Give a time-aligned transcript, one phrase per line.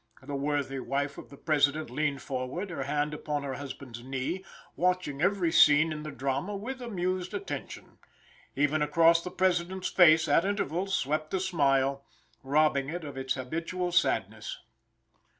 [0.23, 4.43] The worthy wife of the President leaned forward, her hand upon her husband's knee,
[4.75, 7.99] watching every scene in the drama with amused attention.
[8.55, 12.03] Even across the President's face at intervals swept a smile,
[12.41, 14.57] robbing it of its habitual sadness.